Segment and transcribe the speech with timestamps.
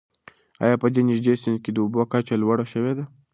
[0.63, 3.05] آیا په دې نږدې سیند کې د اوبو کچه لوړه شوې ده؟